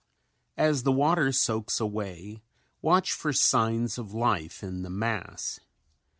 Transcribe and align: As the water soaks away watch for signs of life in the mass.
As 0.57 0.81
the 0.81 0.91
water 0.91 1.31
soaks 1.31 1.79
away 1.79 2.41
watch 2.81 3.11
for 3.13 3.31
signs 3.31 3.99
of 3.99 4.15
life 4.15 4.63
in 4.63 4.81
the 4.81 4.89
mass. 4.89 5.59